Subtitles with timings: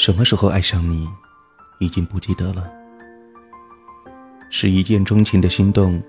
[0.00, 1.06] 什么时候爱上你，
[1.78, 2.66] 已经不记得了。
[4.48, 6.02] 是一见钟情的心动，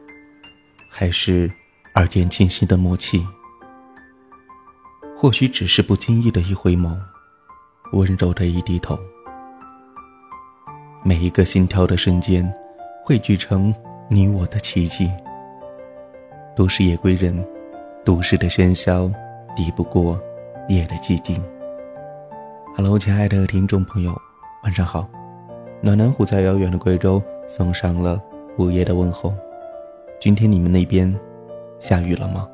[0.89, 1.51] 还是
[1.93, 3.21] 二见倾心的默契？
[5.13, 6.97] 或许只是不经意的一回眸，
[7.91, 8.97] 温柔的一低头。
[11.03, 12.49] 每一个心跳的瞬间，
[13.03, 13.75] 汇聚成
[14.09, 15.11] 你我的奇迹。
[16.55, 17.45] 都市夜归人，
[18.05, 19.11] 都市的喧嚣
[19.53, 20.17] 抵不过
[20.69, 21.43] 夜的寂静。
[22.73, 24.19] Hello，亲爱的听众朋友，
[24.63, 25.07] 晚上好。
[25.81, 28.19] 暖暖虎在遥远的贵州送上了
[28.57, 29.33] 午夜的问候。
[30.21, 31.13] 今天你们那边
[31.79, 32.47] 下雨了吗？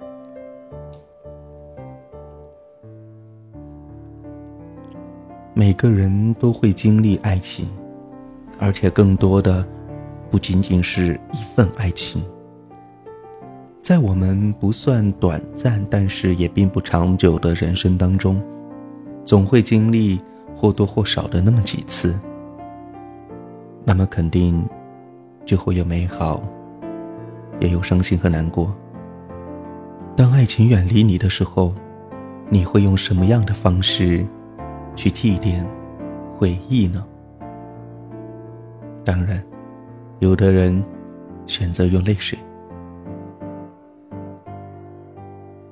[5.54, 7.70] 每个人都会经历爱情，
[8.58, 9.64] 而且更多的
[10.32, 12.24] 不仅仅是一份爱情。
[13.84, 18.42] 在我们不算短暂，但是也并不长久的人生当中。
[19.28, 20.18] 总会经历
[20.56, 22.18] 或多或少的那么几次，
[23.84, 24.66] 那么肯定
[25.46, 26.42] 就会有美好，
[27.60, 28.74] 也有伤心和难过。
[30.16, 31.76] 当爱情远离你的时候，
[32.50, 34.26] 你会用什么样的方式
[34.96, 35.62] 去祭奠
[36.38, 37.06] 回忆呢？
[39.04, 39.44] 当然，
[40.20, 40.82] 有的人
[41.48, 42.40] 选择用泪水，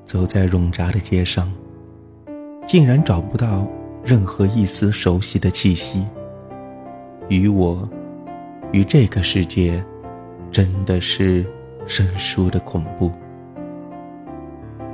[0.03, 1.49] 走在冗杂的街上。
[2.67, 3.67] 竟然找不到
[4.03, 6.03] 任何一丝熟悉的气息。
[7.27, 7.87] 与我，
[8.71, 9.83] 与这个世界，
[10.51, 11.45] 真的是
[11.85, 13.11] 生疏的恐怖。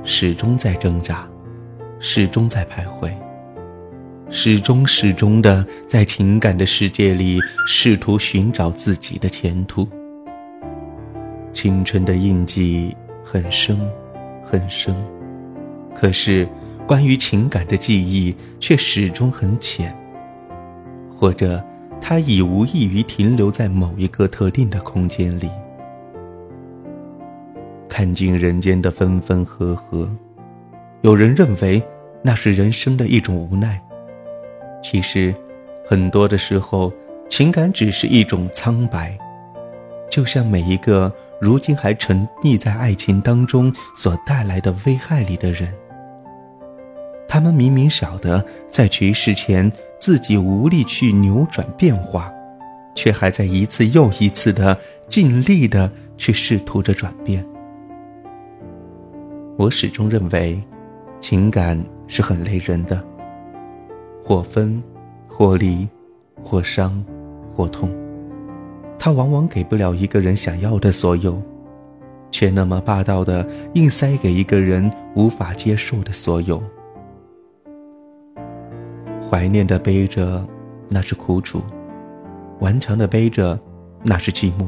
[0.04, 1.28] 始终在挣扎，
[2.00, 3.14] 始终在徘徊，
[4.30, 9.88] 始终始终的在情感的世界里试图寻找自己的前途。
[11.54, 13.80] 青春的印记很深，
[14.44, 14.94] 很深，
[15.96, 16.48] 可是。
[16.92, 19.98] 关于情感的记忆却始终很浅，
[21.16, 21.64] 或者
[22.02, 25.50] 它已无异于停留在某一个特定的空间里。
[27.88, 30.06] 看尽人间的分分合合，
[31.00, 31.82] 有人认为
[32.22, 33.82] 那是人生的一种无奈。
[34.84, 35.34] 其实，
[35.88, 36.92] 很多的时候，
[37.30, 39.18] 情感只是一种苍白，
[40.10, 41.10] 就像每一个
[41.40, 45.74] 如今还沉溺在爱情当中所带来的危害里的人。
[47.32, 52.30] 他们明明晓得在局势前自己无力去扭转变化，
[52.94, 54.78] 却还在一次又一次的
[55.08, 57.42] 尽力的去试图着转变。
[59.56, 60.62] 我始终认为，
[61.22, 63.02] 情感是很累人的，
[64.26, 64.84] 或分，
[65.26, 65.88] 或离，
[66.44, 67.02] 或伤，
[67.56, 67.90] 或痛，
[69.00, 71.42] 它往往给不了一个人想要的所有，
[72.30, 76.62] 却那么霸道的硬塞给一个人无法接受的所有。
[79.32, 80.46] 怀念的背着，
[80.90, 81.62] 那是苦楚；
[82.60, 83.58] 顽强的背着，
[84.04, 84.66] 那是寂寞；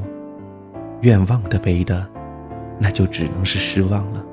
[1.02, 2.08] 愿望的背的，
[2.80, 4.24] 那就只能是失望了。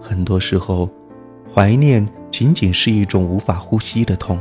[0.00, 0.88] 很多时候，
[1.54, 4.38] 怀念仅仅是一种无法呼吸的痛。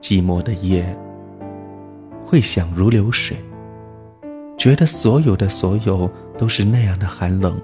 [0.00, 0.84] 寂寞的夜，
[2.24, 3.36] 会想如流水，
[4.58, 7.56] 觉得所有的所有都是那样的寒冷。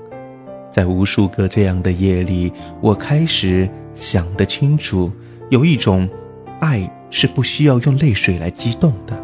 [0.71, 5.11] 在无数个这样的夜里，我开始想得清楚。
[5.49, 6.09] 有一种，
[6.59, 9.17] 爱是不需要用泪水来激动的。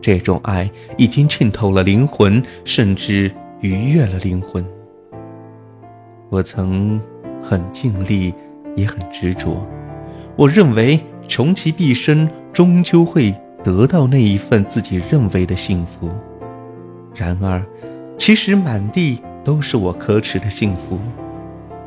[0.00, 3.28] 这种爱已经浸透了灵魂，甚至
[3.60, 4.64] 逾越了灵魂。
[6.28, 7.00] 我曾
[7.42, 8.32] 很尽力，
[8.76, 9.66] 也很执着。
[10.36, 13.34] 我认为穷其毕生，终究会
[13.64, 16.08] 得到那一份自己认为的幸福。
[17.16, 17.64] 然而，
[18.16, 21.00] 其实满地都是我可耻的幸福。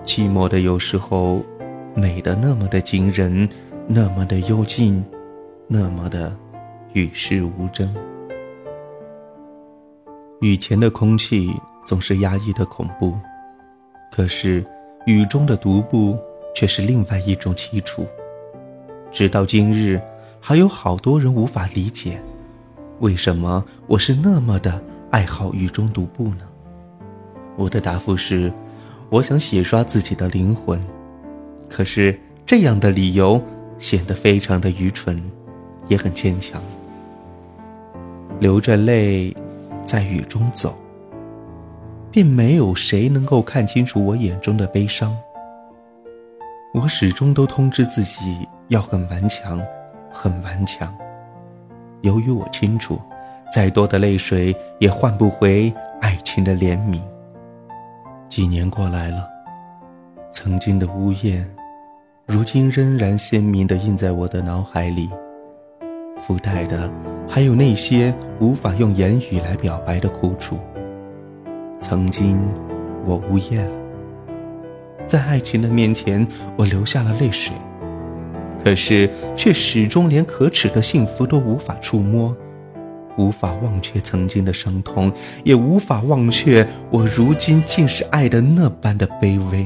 [0.06, 1.42] 寂寞的有时候。
[2.00, 3.50] 美的那么的惊人，
[3.88, 5.04] 那么的幽静，
[5.68, 6.32] 那么的
[6.94, 7.92] 与世无争。
[10.40, 11.52] 雨前的空气
[11.88, 13.16] 总是压抑的恐怖，
[14.12, 14.64] 可是
[15.08, 16.16] 雨中的独步
[16.54, 18.06] 却是另外一种凄楚。
[19.12, 20.00] 直到今日，
[20.40, 22.22] 还有好多人无法理解，
[23.00, 24.80] 为什么我是那么的
[25.10, 26.48] 爱好雨中独步呢？
[27.56, 28.54] 我的答复是，
[29.10, 30.80] 我想洗刷自己的灵魂。
[31.70, 33.42] 可是这样的理由
[33.78, 35.22] 显得非常的愚蠢，
[35.88, 36.62] 也很牵强。
[38.40, 39.36] 流着泪，
[39.86, 40.78] 在雨中走，
[42.12, 45.16] 并没有谁能够看清楚我眼中的悲伤。
[46.74, 49.60] 我始终都通知自己要很顽强，
[50.12, 50.96] 很顽强。
[52.02, 53.02] 由于我清楚，
[53.52, 57.02] 再多的泪水也换不回爱情的怜悯。
[58.30, 59.28] 几年过来了，
[60.32, 61.48] 曾经的呜咽。
[62.26, 65.10] 如今仍然鲜明地印在我的脑海里。
[66.26, 66.92] 附带的
[67.28, 70.58] 还有那些无法用言语来表白的苦楚。
[71.80, 72.38] 曾经，
[73.06, 73.78] 我呜咽了，
[75.08, 76.28] 在爱情的面前，
[76.58, 77.56] 我流下了泪水，
[78.62, 82.36] 可是却始终连可耻的幸福都无法触摸，
[83.18, 85.10] 无法忘却曾经的伤痛，
[85.46, 89.66] 也无法忘却我如今竟是爱的那般的卑微。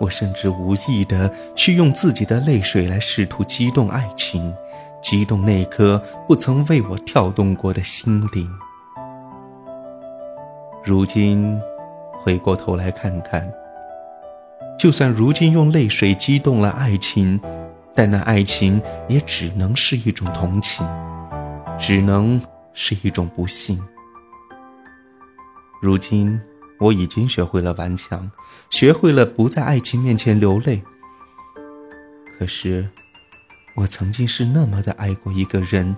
[0.00, 4.52] 我甚至无意的去用自己的泪水来试图激动爱情，
[5.00, 8.50] 激动那颗不曾为我跳动过的心灵。
[10.82, 11.58] 如今，
[12.12, 13.48] 回过头来看看，
[14.78, 17.40] 就算如今用泪水激动了爱情，
[17.94, 20.86] 但那爱情也只能是一种同情，
[21.78, 22.40] 只能
[22.72, 23.80] 是一种不幸。
[25.80, 26.40] 如今。
[26.84, 28.30] 我已经学会了顽强，
[28.68, 30.82] 学会了不在爱情面前流泪。
[32.38, 32.86] 可是，
[33.74, 35.96] 我曾经是那么的爱过一个人，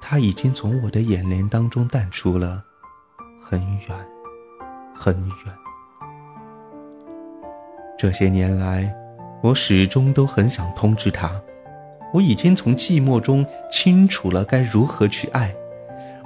[0.00, 2.64] 他已经从我的眼帘当中淡出了
[3.42, 4.06] 很远，
[4.94, 5.54] 很远。
[7.98, 8.90] 这些年来，
[9.42, 11.38] 我始终都很想通知他，
[12.14, 15.54] 我已经从寂寞中清楚了该如何去爱。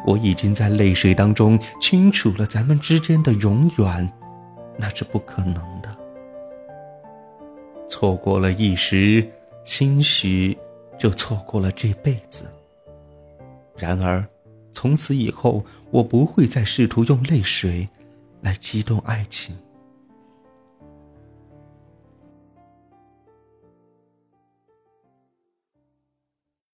[0.05, 4.13] 我已经在泪水当中清楚了咱们之间的永远，
[4.77, 5.97] 那是不可能的。
[7.89, 9.27] 错过了一时，
[9.65, 10.57] 兴许
[10.99, 12.51] 就错过了这辈子。
[13.77, 14.25] 然而，
[14.73, 17.89] 从此以后，我不会再试图用泪水
[18.41, 19.57] 来激动爱情。